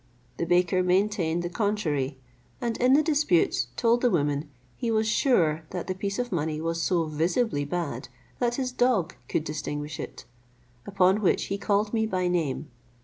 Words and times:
The 0.37 0.45
baker 0.47 0.81
maintained 0.81 1.43
the 1.43 1.49
contrary, 1.49 2.17
and 2.59 2.75
in 2.77 2.93
the 2.93 3.03
dispute 3.03 3.67
told 3.75 4.01
the 4.01 4.09
woman, 4.09 4.49
he 4.75 4.89
was 4.89 5.07
sure 5.07 5.61
that 5.69 5.85
the 5.85 5.93
piece 5.93 6.17
of 6.17 6.31
money 6.31 6.59
was 6.59 6.81
so 6.81 7.03
visibly 7.03 7.65
bad, 7.65 8.09
that 8.39 8.55
his 8.55 8.71
dog 8.71 9.13
could 9.29 9.43
distinguish 9.43 9.99
it; 9.99 10.25
upon 10.87 11.21
which 11.21 11.43
he 11.53 11.59
called 11.59 11.93
me 11.93 12.07
by 12.07 12.27
name. 12.27 12.71